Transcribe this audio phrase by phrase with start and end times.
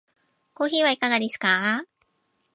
[0.55, 1.85] コーヒーはいかがですか？